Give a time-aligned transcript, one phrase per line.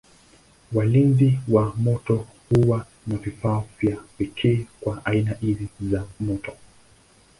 [0.73, 6.53] Walinzi wa moto huwa na vifaa vya pekee kwa aina hizi za moto.